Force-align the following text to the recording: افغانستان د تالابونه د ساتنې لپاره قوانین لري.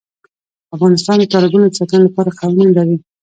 افغانستان 0.75 1.17
د 1.19 1.23
تالابونه 1.33 1.65
د 1.67 1.73
ساتنې 1.79 2.03
لپاره 2.07 2.35
قوانین 2.39 2.69
لري. 2.77 2.95